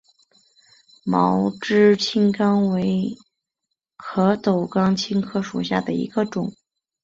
[1.03, 3.15] 毛枝青冈为
[3.97, 6.51] 壳斗科青冈属下的一个种。